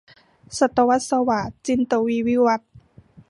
[0.59, 2.69] ศตวรรษสวาท- จินตวีร์ วิวัธน์